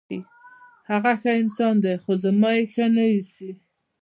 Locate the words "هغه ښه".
0.89-1.31